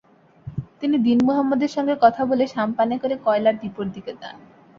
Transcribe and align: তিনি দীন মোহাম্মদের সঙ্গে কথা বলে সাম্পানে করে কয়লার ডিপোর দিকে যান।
তিনি 0.79 0.95
দীন 0.97 1.19
মোহাম্মদের 1.27 1.71
সঙ্গে 1.75 1.95
কথা 2.01 2.21
বলে 2.25 2.45
সাম্পানে 2.47 2.95
করে 2.97 3.15
কয়লার 3.25 3.55
ডিপোর 3.61 3.85
দিকে 3.95 4.11
যান। 4.21 4.35